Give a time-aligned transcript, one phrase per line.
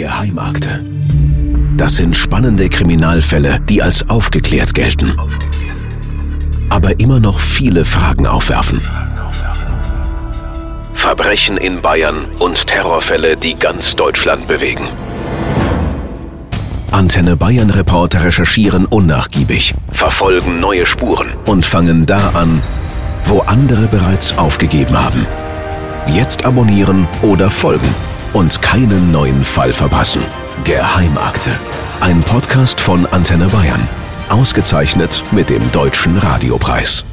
[0.00, 0.82] Geheimakte.
[1.76, 5.14] Das sind spannende Kriminalfälle, die als aufgeklärt gelten.
[6.70, 8.80] Aber immer noch viele Fragen aufwerfen.
[10.94, 14.88] Verbrechen in Bayern und Terrorfälle, die ganz Deutschland bewegen.
[16.90, 22.62] Antenne Bayern Reporter recherchieren unnachgiebig, verfolgen neue Spuren und fangen da an,
[23.26, 25.26] wo andere bereits aufgegeben haben.
[26.06, 27.94] Jetzt abonnieren oder folgen
[28.70, 30.22] keinen neuen Fall verpassen.
[30.62, 31.50] Geheimakte.
[31.98, 33.88] Ein Podcast von Antenne Bayern.
[34.28, 37.04] Ausgezeichnet mit dem Deutschen Radiopreis.